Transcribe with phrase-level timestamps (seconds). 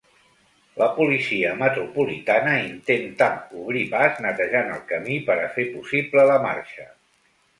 [0.81, 3.27] La policia metropolitana intentà
[3.65, 6.89] obrir pas netejant el camí per a fer possible la marxa.